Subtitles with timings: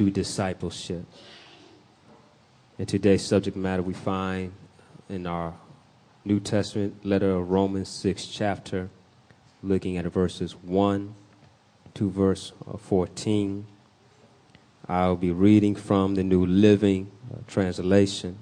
[0.00, 1.04] to discipleship.
[2.78, 4.50] And today's subject matter we find
[5.10, 5.52] in our
[6.24, 8.88] New Testament letter of Romans 6 chapter,
[9.62, 11.14] looking at verses 1
[11.92, 13.66] to verse 14.
[14.88, 17.10] I'll be reading from the New Living
[17.46, 18.38] Translation.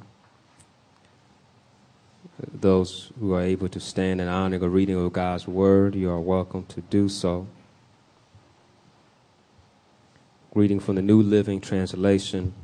[2.52, 6.20] Those who are able to stand and honor the reading of God's Word, you are
[6.20, 7.48] welcome to do so.
[10.54, 12.54] Reading from the New Living Translation,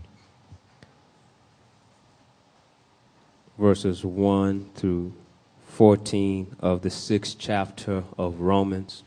[3.58, 5.12] verses 1 through
[5.68, 9.02] 14 of the sixth chapter of Romans.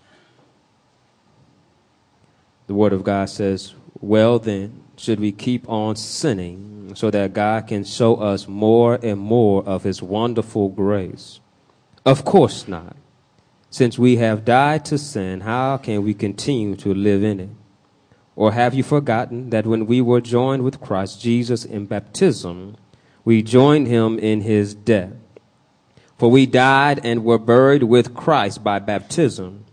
[2.67, 7.67] The Word of God says, Well, then, should we keep on sinning so that God
[7.67, 11.39] can show us more and more of His wonderful grace?
[12.05, 12.95] Of course not.
[13.71, 17.49] Since we have died to sin, how can we continue to live in it?
[18.37, 22.77] Or have you forgotten that when we were joined with Christ Jesus in baptism,
[23.25, 25.13] we joined him in his death?
[26.19, 29.65] For we died and were buried with Christ by baptism.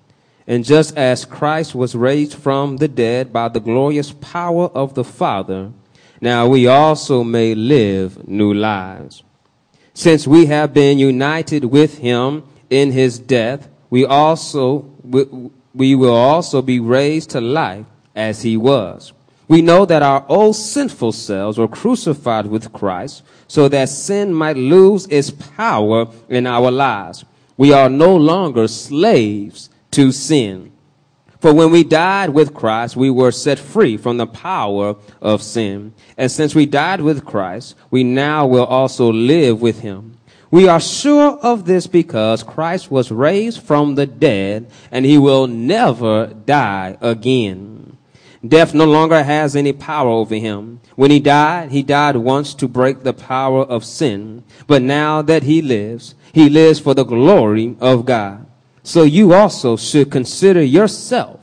[0.46, 5.04] And just as Christ was raised from the dead by the glorious power of the
[5.04, 5.70] Father,
[6.22, 9.22] now we also may live new lives.
[9.92, 14.90] Since we have been united with him in his death, we also,
[15.74, 17.84] we will also be raised to life
[18.14, 19.12] as he was.
[19.46, 24.56] We know that our old sinful selves were crucified with Christ so that sin might
[24.56, 27.24] lose its power in our lives.
[27.56, 30.72] We are no longer slaves to sin.
[31.40, 35.92] For when we died with Christ, we were set free from the power of sin.
[36.16, 40.16] And since we died with Christ, we now will also live with him.
[40.50, 45.46] We are sure of this because Christ was raised from the dead and he will
[45.46, 47.93] never die again.
[48.46, 50.80] Death no longer has any power over him.
[50.96, 54.44] When he died, he died once to break the power of sin.
[54.66, 58.46] But now that he lives, he lives for the glory of God.
[58.82, 61.40] So you also should consider yourself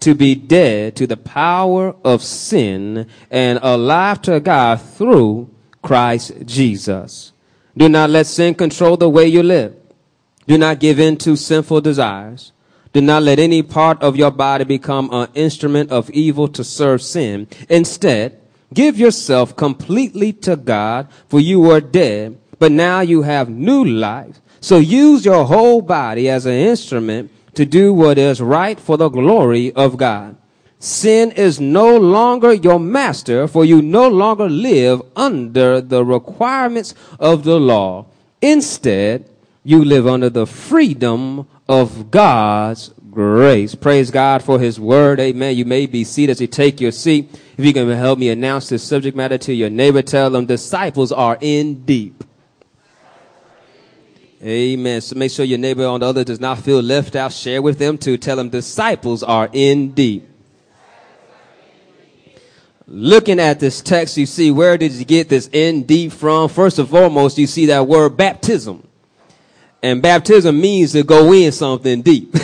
[0.00, 5.50] to be dead to the power of sin and alive to God through
[5.82, 7.32] Christ Jesus.
[7.76, 9.74] Do not let sin control the way you live.
[10.46, 12.52] Do not give in to sinful desires.
[12.98, 17.00] Do not let any part of your body become an instrument of evil to serve
[17.00, 17.46] sin.
[17.68, 18.40] Instead,
[18.74, 24.40] give yourself completely to God, for you were dead, but now you have new life.
[24.60, 29.10] So use your whole body as an instrument to do what is right for the
[29.10, 30.36] glory of God.
[30.80, 37.44] Sin is no longer your master, for you no longer live under the requirements of
[37.44, 38.06] the law.
[38.42, 39.30] Instead,
[39.62, 43.74] you live under the freedom of God's grace.
[43.74, 45.20] Praise God for his word.
[45.20, 45.56] Amen.
[45.56, 47.28] You may be seated as you take your seat.
[47.56, 51.12] If you can help me announce this subject matter to your neighbor, tell them disciples
[51.12, 52.24] are in deep.
[54.42, 55.00] Amen.
[55.00, 57.32] So make sure your neighbor on the other does not feel left out.
[57.32, 58.16] Share with them too.
[58.16, 60.28] Tell them disciples are in deep.
[62.86, 66.48] Looking at this text, you see where did you get this in deep from?
[66.48, 68.87] First and foremost, you see that word baptism.
[69.82, 72.34] And baptism means to go in something deep.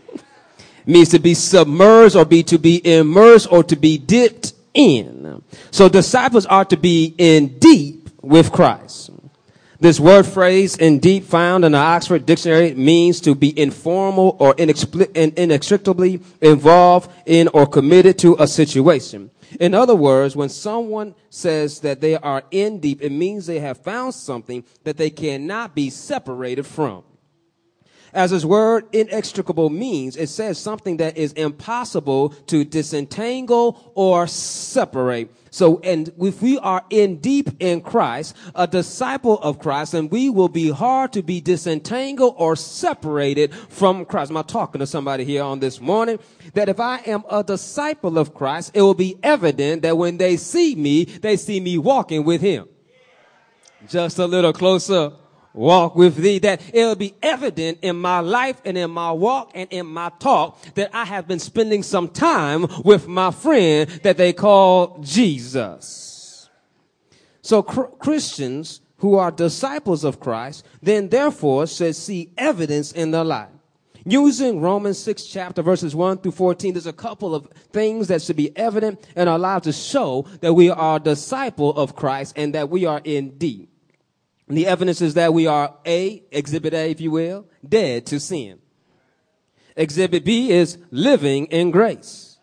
[0.86, 5.42] means to be submerged or be to be immersed or to be dipped in.
[5.70, 9.10] So disciples are to be in deep with Christ.
[9.78, 14.54] This word phrase in deep found in the Oxford Dictionary means to be informal or
[14.56, 19.30] inextricably involved in or committed to a situation.
[19.60, 23.78] In other words, when someone says that they are in deep, it means they have
[23.78, 27.04] found something that they cannot be separated from.
[28.16, 35.30] As his word inextricable means, it says something that is impossible to disentangle or separate.
[35.50, 40.30] So, and if we are in deep in Christ, a disciple of Christ, and we
[40.30, 44.30] will be hard to be disentangled or separated from Christ.
[44.30, 46.18] Am I talking to somebody here on this morning?
[46.54, 50.38] That if I am a disciple of Christ, it will be evident that when they
[50.38, 52.66] see me, they see me walking with Him.
[53.86, 55.12] Just a little closer
[55.56, 59.68] walk with thee, that it'll be evident in my life and in my walk and
[59.72, 64.32] in my talk that I have been spending some time with my friend that they
[64.32, 66.48] call Jesus.
[67.42, 73.50] So Christians who are disciples of Christ then therefore should see evidence in their life.
[74.08, 78.36] Using Romans 6 chapter verses 1 through 14, there's a couple of things that should
[78.36, 82.70] be evident in our to show that we are a disciple of Christ and that
[82.70, 83.68] we are indeed
[84.48, 88.58] the evidence is that we are A, exhibit A, if you will, dead to sin.
[89.76, 92.38] Exhibit B is living in grace.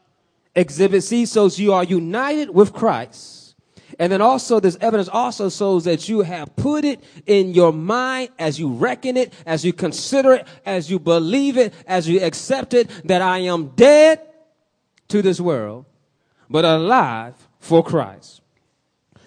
[0.56, 3.56] Exhibit C shows you are united with Christ.
[4.00, 8.30] And then also this evidence also shows that you have put it in your mind
[8.38, 12.74] as you reckon it, as you consider it, as you believe it, as you accept
[12.74, 14.22] it, that I am dead
[15.10, 15.86] to this world,
[16.50, 18.42] but alive for Christ.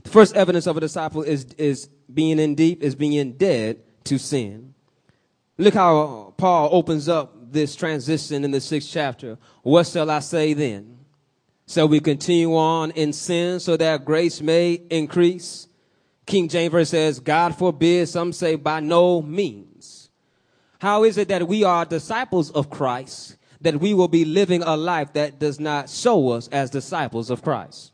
[0.03, 4.19] The first evidence of a disciple is, is being in deep, is being dead to
[4.19, 4.75] sin.
[5.59, 9.39] Look how uh, Paul opens up this transition in the sixth chapter.
[9.63, 10.99] What shall I say then?
[11.69, 15.69] Shall we continue on in sin so that grace may increase?
[16.27, 20.11] King James verse says, God forbid, some say by no means.
[20.79, 24.77] How is it that we are disciples of Christ, that we will be living a
[24.77, 27.93] life that does not show us as disciples of Christ?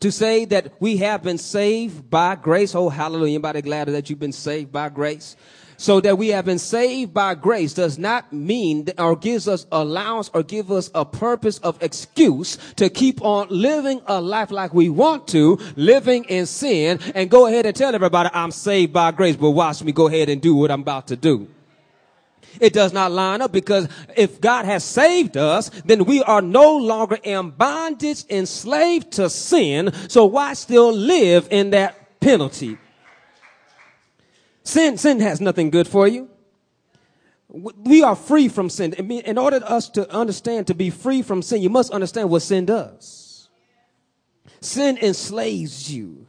[0.00, 4.18] To say that we have been saved by grace, oh hallelujah, anybody glad that you've
[4.18, 5.36] been saved by grace?
[5.76, 9.66] So that we have been saved by grace does not mean that or gives us
[9.72, 14.72] allowance or give us a purpose of excuse to keep on living a life like
[14.72, 19.10] we want to, living in sin and go ahead and tell everybody I'm saved by
[19.10, 21.48] grace, but watch me go ahead and do what I'm about to do.
[22.60, 26.76] It does not line up because if God has saved us, then we are no
[26.76, 29.92] longer in bondage, enslaved to sin.
[30.08, 32.78] So why still live in that penalty?
[34.64, 36.28] Sin, sin has nothing good for you.
[37.48, 38.94] We are free from sin.
[38.94, 42.42] In order for us to understand to be free from sin, you must understand what
[42.42, 43.48] sin does.
[44.60, 46.26] Sin enslaves you.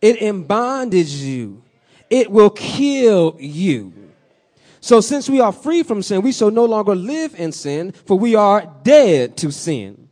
[0.00, 1.62] It embondages you.
[2.10, 4.01] It will kill you.
[4.82, 8.18] So since we are free from sin, we shall no longer live in sin, for
[8.18, 10.08] we are dead to sin.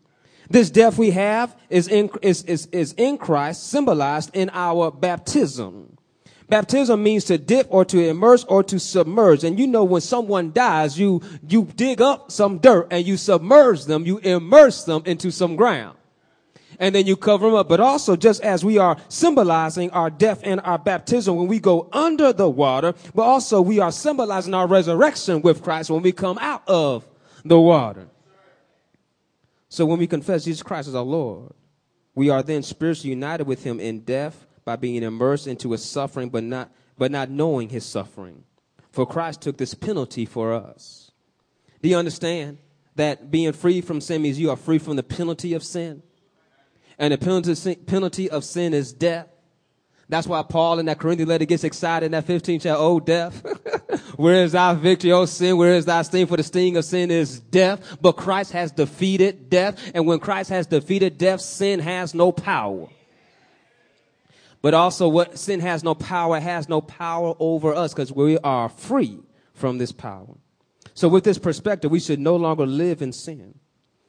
[0.49, 5.99] This death we have is in, is, is, is in Christ, symbolized in our baptism.
[6.49, 9.43] Baptism means to dip or to immerse or to submerge.
[9.43, 13.87] And you know, when someone dies, you, you dig up some dirt and you submerge
[13.87, 15.97] them, you immerse them into some ground.
[16.81, 17.69] And then you cover them up.
[17.69, 21.89] But also, just as we are symbolizing our death and our baptism when we go
[21.93, 26.39] under the water, but also we are symbolizing our resurrection with Christ when we come
[26.39, 27.07] out of
[27.45, 28.09] the water.
[29.69, 31.53] So when we confess Jesus Christ as our Lord,
[32.15, 36.31] we are then spiritually united with him in death by being immersed into his suffering,
[36.31, 38.45] but not, but not knowing his suffering.
[38.91, 41.13] For Christ took this penalty for us.
[41.83, 42.59] Do you understand
[42.97, 46.03] that being free from sin means you are free from the penalty of sin?
[47.01, 49.27] And the penalty, penalty of sin is death.
[50.11, 52.75] That's why Paul in that Corinthian letter gets excited in that 15th chapter.
[52.77, 53.43] Oh, death.
[54.17, 55.11] where is our victory?
[55.11, 55.57] Oh, sin.
[55.57, 56.27] Where is thy sting?
[56.27, 57.97] For the sting of sin is death.
[58.03, 59.81] But Christ has defeated death.
[59.95, 62.89] And when Christ has defeated death, sin has no power.
[64.61, 68.69] But also what sin has no power, has no power over us because we are
[68.69, 69.21] free
[69.55, 70.37] from this power.
[70.93, 73.59] So with this perspective, we should no longer live in sin,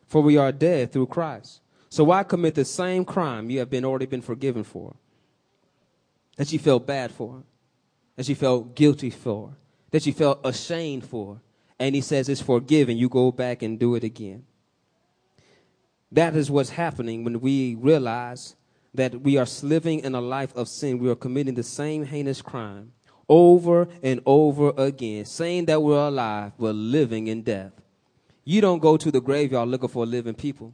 [0.08, 1.61] for we are dead through Christ.
[1.92, 4.96] So why commit the same crime you have been already been forgiven for?
[6.38, 7.44] That you felt bad for,
[8.16, 9.58] that you felt guilty for,
[9.92, 11.42] that you felt ashamed for.
[11.78, 12.96] And he says it's forgiven.
[12.96, 14.46] You go back and do it again.
[16.14, 18.56] That is what's happening when we realize
[18.94, 20.98] that we are living in a life of sin.
[20.98, 22.94] We are committing the same heinous crime
[23.28, 27.74] over and over again, saying that we're alive, but living in death.
[28.46, 30.74] You don't go to the graveyard looking for living people.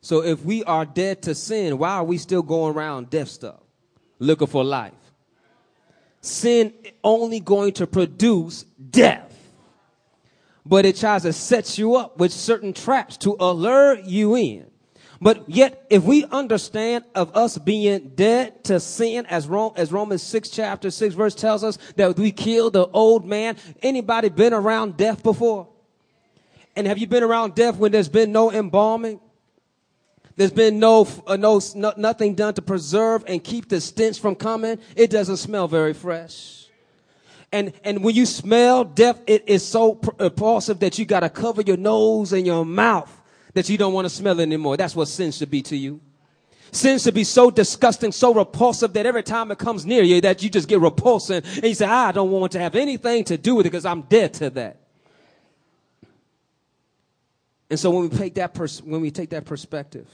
[0.00, 3.60] So if we are dead to sin, why are we still going around death stuff,
[4.18, 4.92] looking for life?
[6.20, 9.24] Sin only going to produce death.
[10.64, 14.66] But it tries to set you up with certain traps to allure you in.
[15.20, 20.22] But yet, if we understand of us being dead to sin, as, Rome, as Romans
[20.22, 24.96] 6 chapter 6 verse tells us that we killed the old man, anybody been around
[24.96, 25.68] death before?
[26.76, 29.18] And have you been around death when there's been no embalming?
[30.38, 34.36] There's been no, uh, no, no, nothing done to preserve and keep the stench from
[34.36, 34.78] coming.
[34.94, 36.68] It doesn't smell very fresh.
[37.50, 41.62] And, and when you smell death, it is so repulsive that you got to cover
[41.62, 43.12] your nose and your mouth
[43.54, 44.76] that you don't want to smell anymore.
[44.76, 46.00] That's what sin should be to you.
[46.70, 50.40] Sin should be so disgusting, so repulsive that every time it comes near you that
[50.40, 53.56] you just get repulsing and you say, I don't want to have anything to do
[53.56, 54.76] with it because I'm dead to that.
[57.68, 60.06] And so when we take that pers- when we take that perspective,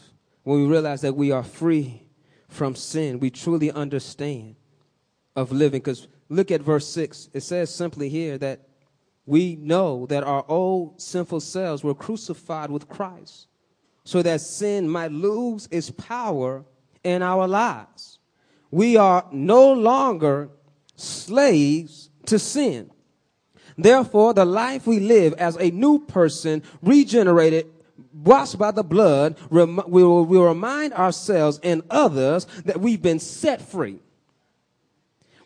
[0.45, 2.03] when we realize that we are free
[2.49, 4.57] from sin, we truly understand
[5.35, 5.81] of living.
[5.81, 7.31] Because look at verse 6.
[7.33, 8.61] It says simply here that
[9.27, 13.49] we know that our old sinful selves were crucified with Christ
[14.05, 16.65] so that sin might lose its power
[17.03, 18.19] in our lives.
[18.71, 20.51] We are no longer
[20.97, 22.91] slaves to sin.
[23.77, 27.67] Therefore, the life we live as a new person, regenerated
[28.15, 33.99] washed by the blood, we will, remind ourselves and others that we've been set free.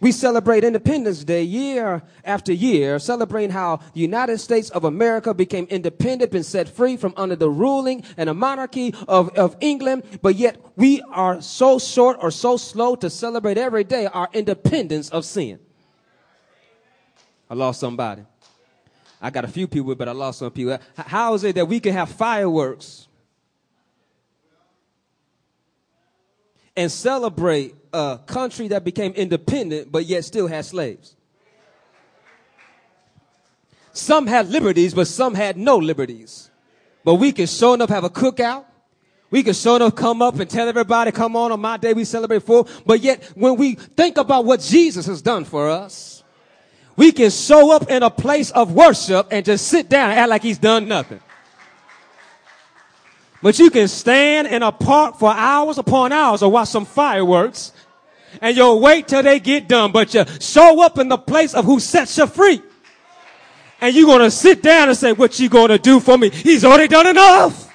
[0.01, 5.67] We celebrate Independence Day year after year, celebrating how the United States of America became
[5.71, 10.05] independent and set free from under the ruling and a monarchy of, of England.
[10.23, 15.09] But yet we are so short or so slow to celebrate every day our independence
[15.09, 15.59] of sin.
[17.51, 18.23] I lost somebody.
[19.21, 20.79] I got a few people, but I lost some people.
[20.97, 23.09] How is it that we can have fireworks
[26.77, 31.17] and celebrate a country that became independent but yet still had slaves?
[33.93, 36.51] Some had liberties, but some had no liberties.
[37.05, 38.65] But we can show enough have a cookout.
[39.31, 42.05] We can show enough come up and tell everybody, come on, on my day we
[42.05, 42.69] celebrate full.
[42.87, 46.18] But yet, when we think about what Jesus has done for us,
[46.99, 50.29] we can show up in a place of worship and just sit down and act
[50.31, 51.21] like he's done nothing.
[53.41, 57.73] But you can stand in a park for hours upon hours or watch some fireworks
[58.43, 61.65] and you'll wait till they get done, but you show up in the place of
[61.65, 62.61] who sets you free.
[63.81, 66.31] And you're going to sit down and say, what you going to do for me?
[66.31, 67.73] He's already done enough.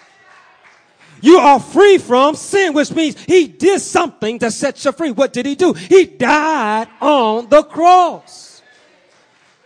[1.21, 5.11] You are free from sin, which means he did something to set you free.
[5.11, 5.71] What did he do?
[5.71, 8.52] He died on the cross.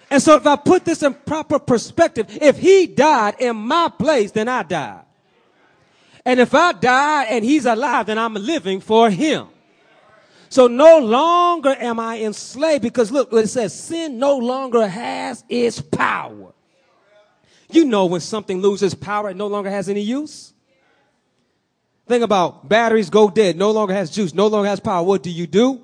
[0.10, 4.32] And so if I put this in proper perspective, if he died in my place,
[4.32, 5.04] then I died.
[6.26, 9.48] And if I died and he's alive, then I'm living for him.
[10.50, 15.82] So no longer am I enslaved because look it says, sin no longer has its
[15.82, 16.54] power.
[17.70, 20.54] You know when something loses power, it no longer has any use.
[22.08, 25.04] Think about batteries go dead, no longer has juice, no longer has power.
[25.04, 25.82] What do you do?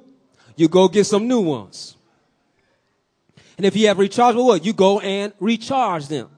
[0.56, 1.98] You go get some new ones.
[3.58, 4.66] And if you have rechargeable what?
[4.66, 6.30] You go and recharge them.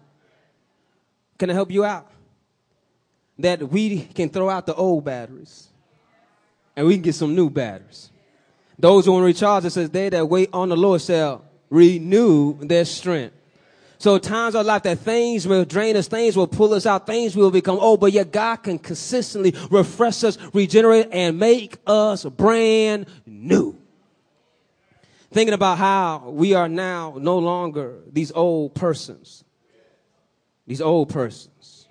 [1.38, 2.10] Can I help you out?
[3.40, 5.68] That we can throw out the old batteries
[6.76, 8.12] and we can get some new batteries.
[8.78, 12.58] Those who want to recharge, it says, they that wait on the Lord shall renew
[12.60, 13.36] their strength.
[13.98, 17.36] So times are life that things will drain us, things will pull us out, things
[17.36, 23.08] will become old, but yet God can consistently refresh us, regenerate, and make us brand
[23.26, 23.75] new
[25.36, 29.44] thinking about how we are now no longer these old persons.
[30.66, 31.90] These old persons.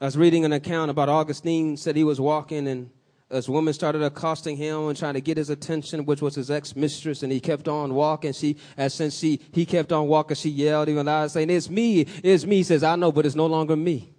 [0.00, 2.90] I was reading an account about Augustine said he was walking and
[3.28, 7.24] this woman started accosting him and trying to get his attention, which was his ex-mistress,
[7.24, 8.32] and he kept on walking.
[8.32, 12.02] She, as since she, he kept on walking, she yelled even louder, saying, "It's me,
[12.22, 14.12] it's me." He says, "I know, but it's no longer me."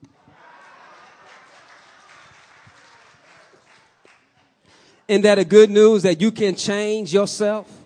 [5.08, 7.85] Isn't that a good news that you can change yourself?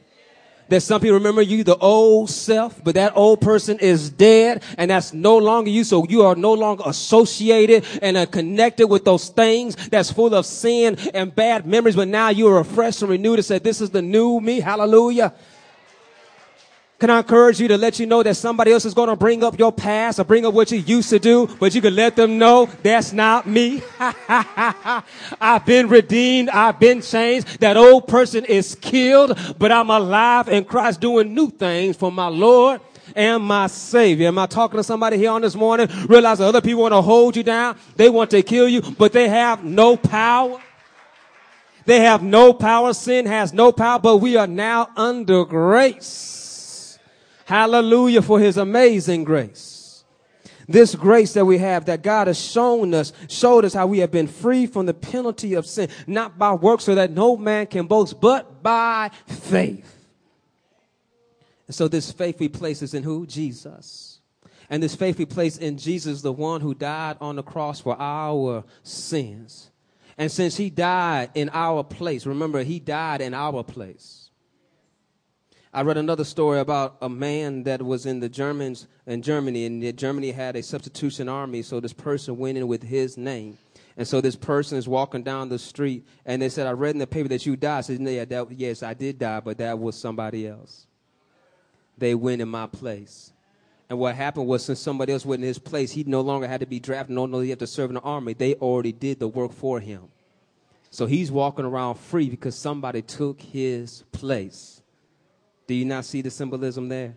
[0.69, 4.91] That some people remember you, the old self, but that old person is dead and
[4.91, 5.83] that's no longer you.
[5.83, 10.45] So you are no longer associated and are connected with those things that's full of
[10.45, 11.95] sin and bad memories.
[11.95, 14.59] But now you are refreshed and renewed and said, this is the new me.
[14.59, 15.33] Hallelujah.
[16.99, 19.41] Can I encourage you to let you know that somebody else is going to bring
[19.41, 22.17] up your past or bring up what you used to do, but you can let
[22.17, 23.81] them know that's not me.
[25.39, 26.49] I've been redeemed.
[26.49, 27.61] I've been changed.
[27.61, 32.27] That old person is killed, but I'm alive in Christ doing new things for my
[32.27, 32.81] Lord
[33.15, 34.27] and my Savior.
[34.27, 35.87] Am I talking to somebody here on this morning?
[36.09, 37.77] Realize that other people want to hold you down.
[37.95, 40.61] They want to kill you, but they have no power.
[41.85, 42.93] They have no power.
[42.93, 46.38] Sin has no power, but we are now under grace.
[47.49, 50.03] Hallelujah for his amazing grace.
[50.67, 54.11] This grace that we have that God has shown us, showed us how we have
[54.11, 57.87] been free from the penalty of sin, not by works so that no man can
[57.87, 60.07] boast, but by faith.
[61.65, 63.25] And so this faith we place is in who?
[63.25, 64.19] Jesus.
[64.69, 67.99] And this faith we place in Jesus, the one who died on the cross for
[67.99, 69.71] our sins.
[70.19, 74.28] And since he died in our place, remember, he died in our place.
[75.71, 79.97] I read another story about a man that was in the Germans in Germany, and
[79.97, 81.61] Germany had a substitution army.
[81.61, 83.59] So this person went in with his name,
[83.95, 86.99] and so this person is walking down the street, and they said, "I read in
[86.99, 89.77] the paper that you died." I said, "Yeah, that, yes, I did die, but that
[89.77, 90.87] was somebody else.
[91.99, 93.31] They went in my place."
[93.91, 96.61] And what happened was, since somebody else went in his place, he no longer had
[96.61, 98.33] to be drafted, no longer had to serve in the army.
[98.33, 100.09] They already did the work for him.
[100.89, 104.78] So he's walking around free because somebody took his place.
[105.69, 107.15] Do you not see the symbolism there?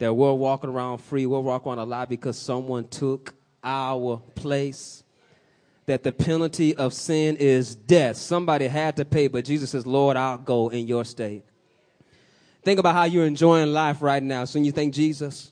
[0.00, 3.32] That we're walking around free, we're walking around alive because someone took
[3.64, 5.02] our place.
[5.86, 8.18] That the penalty of sin is death.
[8.18, 11.42] Somebody had to pay, but Jesus says, Lord, I'll go in your state.
[12.62, 14.44] Think about how you're enjoying life right now.
[14.44, 15.50] So you think Jesus,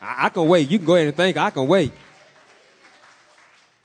[0.00, 0.70] I, I can wait.
[0.70, 1.36] You can go ahead and think.
[1.36, 1.92] I can wait.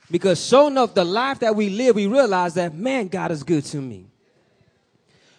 [0.10, 3.66] Because sure enough, the life that we live, we realize that, man, God is good
[3.66, 4.08] to me.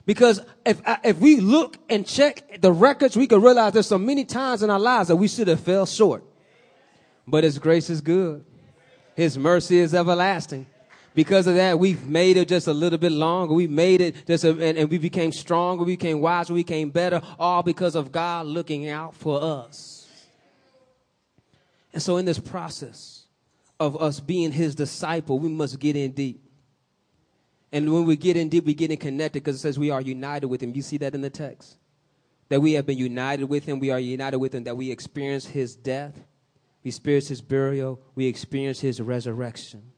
[0.06, 3.98] Because if, uh, if we look and check the records, we can realize there's so
[3.98, 6.24] many times in our lives that we should have fell short.
[7.26, 8.44] But His grace is good.
[9.16, 10.66] His mercy is everlasting.
[11.14, 13.54] Because of that, we've made it just a little bit longer.
[13.54, 15.84] We made it just, a, and, and we became stronger.
[15.84, 16.52] We became wiser.
[16.52, 20.08] We became better, all because of God looking out for us.
[21.92, 23.26] And so, in this process
[23.78, 26.43] of us being His disciple, we must get in deep.
[27.74, 30.00] And when we get in deep, we get in connected because it says we are
[30.00, 30.72] united with Him.
[30.74, 31.76] You see that in the text.
[32.48, 33.80] That we have been united with Him.
[33.80, 34.64] We are united with Him.
[34.64, 36.18] That we experience His death.
[36.82, 38.00] We experience His burial.
[38.14, 39.92] We experience His resurrection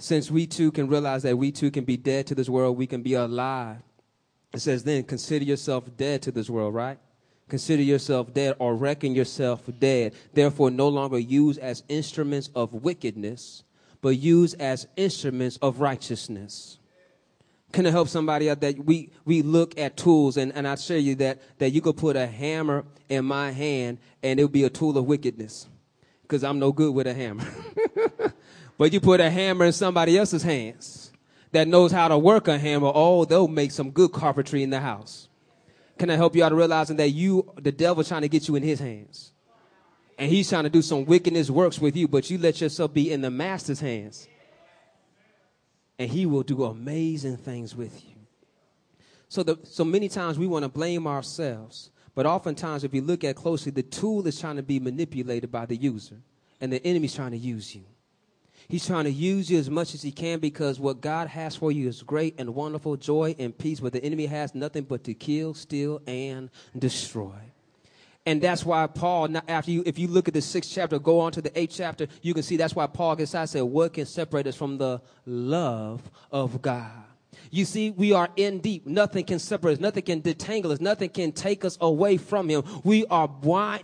[0.00, 2.86] since we too can realize that we too can be dead to this world, we
[2.86, 3.82] can be alive.
[4.52, 6.98] It says, then consider yourself dead to this world, right?
[7.48, 10.14] Consider yourself dead or reckon yourself dead.
[10.32, 13.62] Therefore, no longer use as instruments of wickedness,
[14.00, 16.78] but use as instruments of righteousness.
[17.72, 20.96] Can it help somebody out that we, we look at tools and, and I show
[20.96, 24.64] you that, that you could put a hammer in my hand and it would be
[24.64, 25.68] a tool of wickedness
[26.22, 27.44] because I'm no good with a hammer.
[28.80, 31.12] But you put a hammer in somebody else's hands
[31.52, 34.80] that knows how to work a hammer, oh, they'll make some good carpentry in the
[34.80, 35.28] house.
[35.98, 38.56] Can I help you out of realizing that you, the devil's trying to get you
[38.56, 39.32] in his hands?
[40.20, 43.10] And he's trying to do some wickedness works with you, but you let yourself be
[43.10, 44.28] in the master's hands.
[45.98, 48.16] And he will do amazing things with you.
[49.30, 53.24] So, the, so many times we want to blame ourselves, but oftentimes, if you look
[53.24, 56.20] at closely, the tool is trying to be manipulated by the user,
[56.60, 57.84] and the enemy's trying to use you.
[58.68, 61.72] He's trying to use you as much as he can because what God has for
[61.72, 65.14] you is great and wonderful, joy and peace, but the enemy has nothing but to
[65.14, 67.49] kill, steal, and destroy.
[68.26, 71.32] And that's why Paul, after you, if you look at the sixth chapter, go on
[71.32, 73.94] to the eighth chapter, you can see that's why Paul gets out and said, What
[73.94, 77.04] can separate us from the love of God?
[77.50, 78.86] You see, we are in deep.
[78.86, 79.80] Nothing can separate us.
[79.80, 80.80] Nothing can detangle us.
[80.80, 82.62] Nothing can take us away from Him.
[82.84, 83.28] We are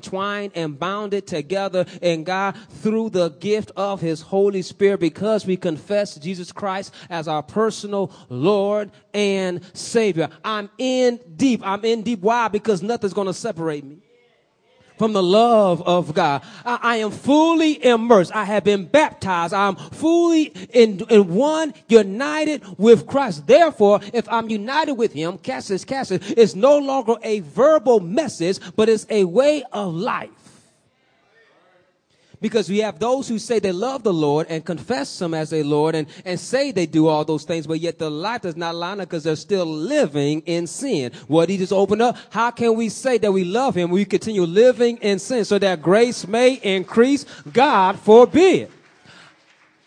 [0.03, 5.57] twined and bounded together in God through the gift of His Holy Spirit because we
[5.57, 10.29] confess Jesus Christ as our personal Lord and Savior.
[10.45, 11.63] I'm in deep.
[11.65, 12.21] I'm in deep.
[12.21, 12.49] Why?
[12.49, 14.06] Because nothing's going to separate me
[14.99, 16.43] from the love of God.
[16.65, 18.35] I, I, am fully immersed.
[18.35, 19.55] I have been baptized.
[19.55, 23.47] I'm fully in, in one united with Christ.
[23.47, 28.89] Therefore, if I'm united with him, Cassius, Cassius, it's no longer a verbal message, but
[28.89, 30.31] it's a way of life.
[32.41, 35.63] Because we have those who say they love the Lord and confess Him as a
[35.63, 38.75] Lord and, and say they do all those things, but yet the life does not
[38.75, 41.13] line up because they're still living in sin.
[41.29, 43.91] What He just opened up, how can we say that we love Him?
[43.91, 47.25] We continue living in sin so that grace may increase?
[47.53, 48.71] God forbid.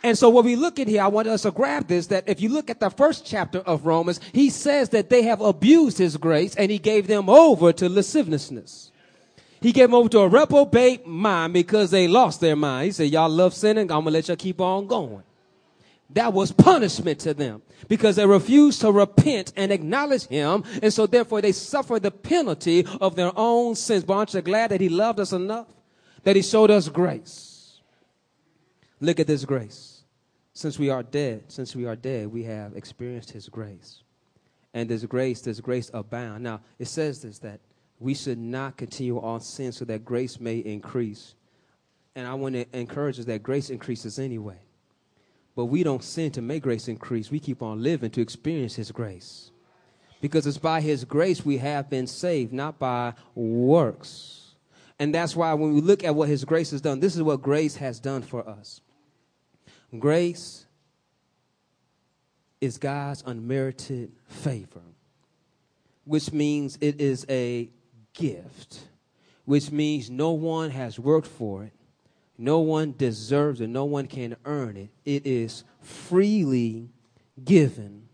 [0.02, 2.40] And so what we look at here, I want us to grab this, that if
[2.40, 6.16] you look at the first chapter of Romans, he says that they have abused his
[6.16, 8.92] grace and he gave them over to lasciviousness.
[9.62, 12.86] He gave them over to a reprobate mind because they lost their mind.
[12.86, 15.24] He said, Y'all love sinning, I'm gonna let y'all keep on going.
[16.12, 20.64] That was punishment to them because they refused to repent and acknowledge him.
[20.82, 24.04] And so therefore they suffered the penalty of their own sins.
[24.04, 25.68] But aren't you glad that he loved us enough?
[26.24, 27.80] That he showed us grace.
[29.00, 30.04] Look at this grace.
[30.54, 34.02] Since we are dead, since we are dead, we have experienced his grace.
[34.74, 36.44] And this grace, this grace abound.
[36.44, 37.60] Now, it says this that
[38.00, 41.36] we should not continue on sin so that grace may increase.
[42.16, 44.60] And I want to encourage us that grace increases anyway.
[45.56, 47.30] But we don't sin to make grace increase.
[47.30, 49.52] We keep on living to experience His grace.
[50.22, 54.56] Because it's by His grace we have been saved, not by works.
[54.98, 57.42] And that's why when we look at what His grace has done, this is what
[57.42, 58.80] grace has done for us.
[59.98, 60.66] Grace
[62.62, 64.82] is God's unmerited favor,
[66.06, 67.70] which means it is a
[68.14, 68.80] gift,
[69.46, 71.74] which means no one has worked for it,
[72.38, 74.90] no one deserves it, no one can earn it.
[75.06, 76.90] It is freely
[77.44, 78.08] given.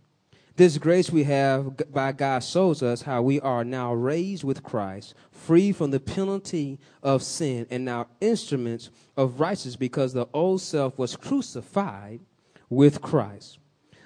[0.55, 5.13] This grace we have by God shows us how we are now raised with Christ,
[5.29, 10.97] free from the penalty of sin, and now instruments of righteousness because the old self
[10.97, 12.21] was crucified
[12.69, 13.59] with Christ.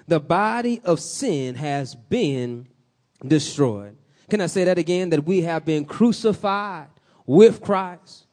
[0.08, 2.66] The body of sin has been
[3.24, 3.96] destroyed.
[4.30, 5.10] Can I say that again?
[5.10, 6.88] That we have been crucified
[7.26, 8.26] with Christ.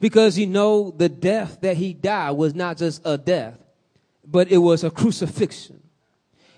[0.00, 3.58] Because you know, the death that he died was not just a death,
[4.26, 5.80] but it was a crucifixion.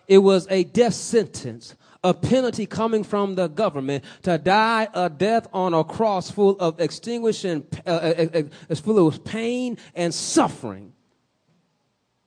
[0.09, 1.75] It was a death sentence
[2.07, 6.81] a penalty coming from the government to die a death on a cross full of
[6.81, 10.93] extinguishing, uh, uh, uh, uh full of pain and suffering.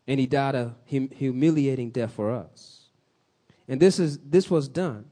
[0.06, 2.90] And he died a hum- humiliating death for us.
[3.70, 5.06] And this is this was done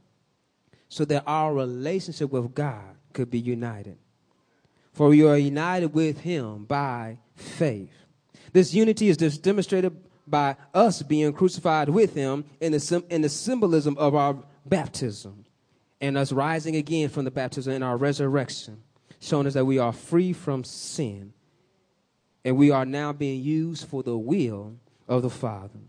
[0.89, 3.97] so that our relationship with God could be united.
[4.93, 7.93] For we are united with him by faith.
[8.53, 9.95] This unity is demonstrated
[10.25, 15.45] by us being crucified with him in the, in the symbolism of our baptism
[16.01, 18.81] and us rising again from the baptism and our resurrection,
[19.19, 21.33] showing us that we are free from sin
[22.43, 24.75] and we are now being used for the will
[25.07, 25.79] of the Father.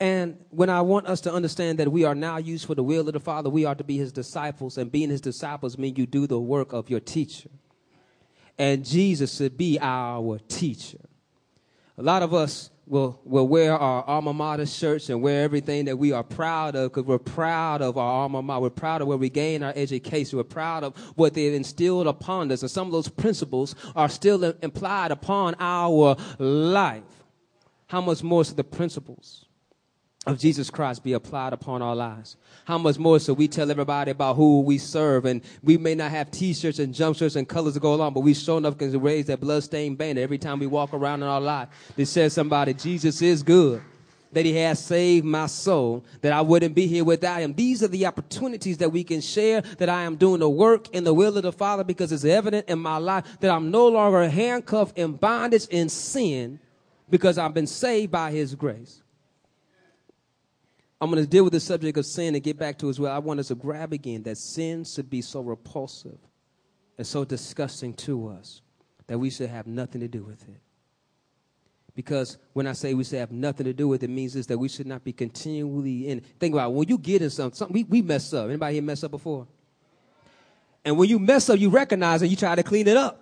[0.00, 3.06] And when I want us to understand that we are now used for the will
[3.08, 6.06] of the Father, we are to be his disciples, and being his disciples means you
[6.06, 7.50] do the work of your teacher.
[8.56, 10.98] And Jesus should be our teacher.
[11.96, 15.96] A lot of us will, will wear our alma mater shirts and wear everything that
[15.96, 18.60] we are proud of because we're proud of our alma mater.
[18.60, 20.36] We're proud of where we gain our education.
[20.38, 22.62] We're proud of what they've instilled upon us.
[22.62, 27.02] And some of those principles are still implied upon our life.
[27.88, 29.47] How much more so the principles
[30.28, 32.36] of Jesus Christ be applied upon our lives.
[32.66, 36.10] How much more so we tell everybody about who we serve, and we may not
[36.10, 39.00] have T-shirts and jump shirts and colors to go along, but we sure enough can
[39.00, 42.74] raise that bloodstained banner every time we walk around in our life that says somebody,
[42.74, 43.80] Jesus is good,
[44.32, 47.54] that He has saved my soul, that I wouldn't be here without Him.
[47.54, 51.04] These are the opportunities that we can share that I am doing the work in
[51.04, 54.28] the will of the Father because it's evident in my life that I'm no longer
[54.28, 56.60] handcuffed in bondage in sin
[57.08, 59.02] because I've been saved by His grace.
[61.00, 63.14] I'm going to deal with the subject of sin and get back to as well.
[63.14, 66.18] I want us to grab again that sin should be so repulsive
[66.96, 68.62] and so disgusting to us
[69.06, 70.60] that we should have nothing to do with it.
[71.94, 74.46] Because when I say we should have nothing to do with it, it means is
[74.48, 76.20] that we should not be continually in.
[76.38, 78.48] Think about it, when you get in something, something we, we mess up.
[78.48, 79.46] Anybody here mess up before?
[80.84, 83.20] And when you mess up, you recognize it, you try to clean it up.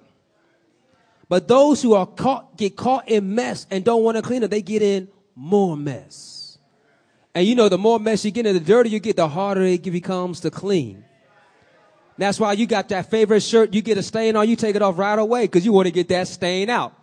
[1.29, 4.51] But those who are caught, get caught in mess and don't want to clean it,
[4.51, 6.46] they get in more mess.
[7.37, 9.61] And you know, the more mess you get and the dirtier you get, the harder
[9.61, 11.05] it becomes to clean.
[12.17, 14.81] That's why you got that favorite shirt, you get a stain on, you take it
[14.81, 16.95] off right away because you want to get that stain out.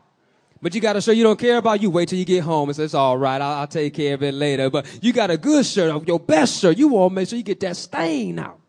[0.59, 1.91] But you got to show you don't care about you.
[1.91, 3.39] Wait till you get home and say, it's all right.
[3.39, 4.71] I'll, I'll take care of it later.
[4.71, 6.79] But you got a good shirt, your best shirt.
[6.79, 8.59] You want to make sure you get that stain out.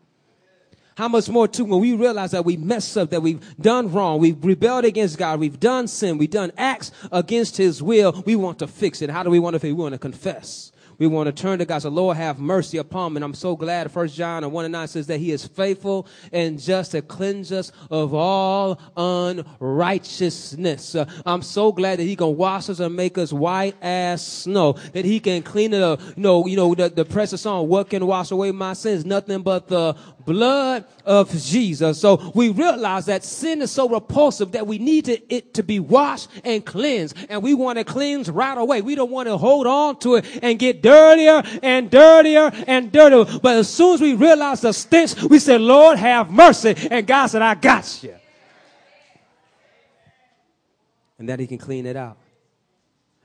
[0.95, 4.19] How much more too when we realize that we messed up, that we've done wrong,
[4.19, 8.21] we've rebelled against God, we've done sin, we've done acts against His will.
[8.23, 9.09] We want to fix it.
[9.09, 9.73] How do we want to fix it?
[9.73, 10.71] We want to confess.
[10.97, 11.79] We want to turn to God.
[11.79, 13.17] So Lord, have mercy upon me.
[13.17, 16.59] And I'm so glad First John 1 and 9 says that he is faithful and
[16.59, 20.95] just to cleanse us of all unrighteousness.
[20.95, 24.73] Uh, I'm so glad that he can wash us and make us white as snow.
[24.93, 26.01] That he can clean it up.
[26.01, 29.05] You know, you know, the, the precious song, what can wash away my sins?
[29.05, 31.99] Nothing but the blood of Jesus.
[31.99, 35.79] So we realize that sin is so repulsive that we need to, it to be
[35.79, 37.15] washed and cleansed.
[37.29, 38.81] And we want to cleanse right away.
[38.81, 43.39] We don't want to hold on to it and get dirtier and dirtier and dirtier.
[43.39, 46.75] But as soon as we realize the stench, we said, Lord, have mercy.
[46.91, 48.15] And God said, I got you.
[51.17, 52.17] And that he can clean it out.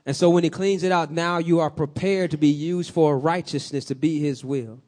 [0.05, 3.19] And so when he cleans it out, now you are prepared to be used for
[3.19, 4.81] righteousness to be his will.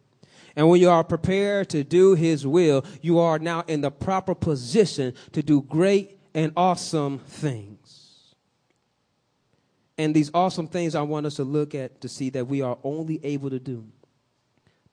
[0.55, 4.33] And when you are prepared to do his will, you are now in the proper
[4.33, 7.72] position to do great and awesome things.
[9.97, 12.77] And these awesome things I want us to look at to see that we are
[12.83, 13.85] only able to do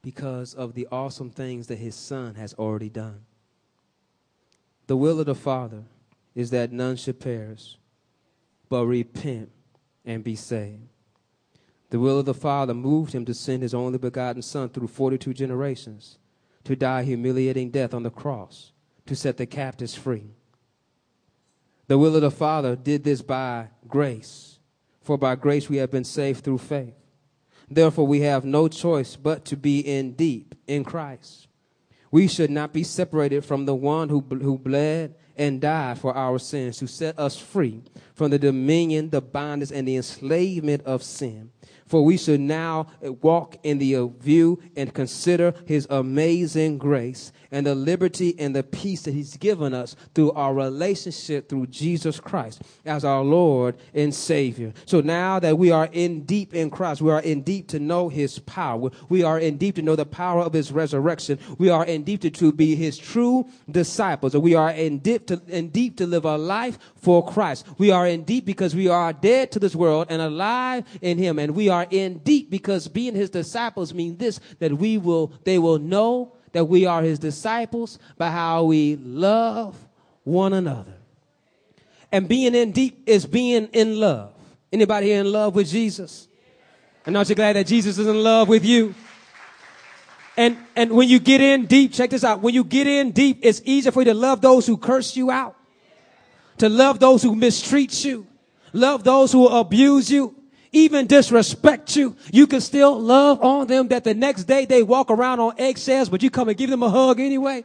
[0.02, 3.20] because of the awesome things that his son has already done.
[4.86, 5.84] The will of the Father
[6.34, 7.78] is that none should perish,
[8.68, 9.50] but repent
[10.04, 10.88] and be saved.
[11.90, 15.34] The will of the Father moved him to send his only begotten Son through 42
[15.34, 16.18] generations
[16.64, 18.72] to die humiliating death on the cross
[19.06, 20.30] to set the captives free.
[21.88, 24.49] The will of the Father did this by grace,
[25.02, 26.94] for by grace we have been saved through faith.
[27.68, 31.46] Therefore, we have no choice but to be in deep in Christ.
[32.10, 36.40] We should not be separated from the one who, who bled and died for our
[36.40, 37.82] sins who set us free
[38.14, 41.52] from the dominion, the bondage, and the enslavement of sin
[41.90, 42.86] for we should now
[43.20, 49.02] walk in the view and consider his amazing grace and the liberty and the peace
[49.02, 54.72] that he's given us through our relationship through Jesus Christ as our Lord and Savior.
[54.86, 58.08] So now that we are in deep in Christ, we are in deep to know
[58.08, 58.90] his power.
[59.08, 61.38] We are in deep to know the power of his resurrection.
[61.58, 64.36] We are in deep to, to be his true disciples.
[64.36, 67.66] We are in deep to, in deep to live a life for Christ.
[67.78, 71.38] We are in deep because we are dead to this world and alive in him.
[71.38, 75.58] And we are in deep because being his disciples means this that we will they
[75.58, 79.76] will know that we are his disciples by how we love
[80.24, 80.94] one another.
[82.12, 84.32] And being in deep is being in love.
[84.72, 86.28] Anybody here in love with Jesus?
[87.06, 88.94] And aren't you glad that Jesus is in love with you?
[90.36, 92.40] And, and when you get in deep, check this out.
[92.40, 95.30] When you get in deep, it's easier for you to love those who curse you
[95.30, 95.56] out,
[96.58, 98.26] to love those who mistreat you,
[98.72, 100.34] love those who abuse you,
[100.72, 102.16] even disrespect you.
[102.33, 106.09] You can still love on them that the next day they walk around on eggshells,
[106.09, 107.64] but you come and give them a hug anyway.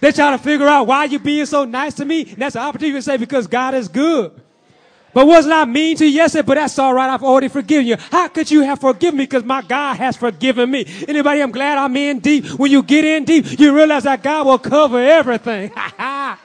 [0.00, 2.22] They try to figure out why you're being so nice to me.
[2.30, 4.42] And that's an opportunity to say because God is good.
[5.14, 6.46] But wasn't I mean to you yesterday?
[6.46, 7.08] But that's all right.
[7.08, 7.96] I've already forgiven you.
[7.96, 9.24] How could you have forgiven me?
[9.24, 10.84] Because my God has forgiven me.
[11.08, 12.44] Anybody, I'm glad I'm in deep.
[12.58, 15.70] When you get in deep, you realize that God will cover everything.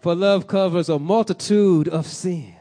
[0.00, 2.55] For love covers a multitude of sins.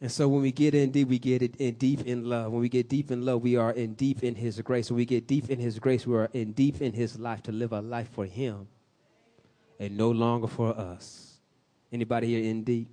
[0.00, 2.52] And so when we get in deep, we get it in deep in love.
[2.52, 4.90] When we get deep in love, we are in deep in His grace.
[4.90, 7.52] When we get deep in His grace, we are in deep in His life to
[7.52, 8.68] live a life for Him
[9.78, 11.34] and no longer for us.
[11.92, 12.88] Anybody here in deep?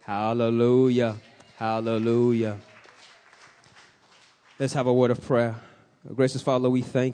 [0.00, 1.16] Hallelujah.
[1.56, 2.58] Hallelujah.
[4.58, 5.56] Let's have a word of prayer.
[6.14, 7.10] Gracious Father, we thank